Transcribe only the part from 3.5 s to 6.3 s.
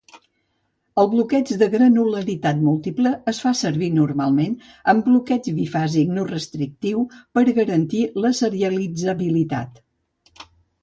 servir normalment amb bloqueig bifàsic no